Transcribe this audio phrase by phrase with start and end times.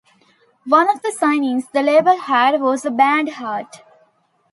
[0.65, 3.83] One of the signings the label had was the band Heart.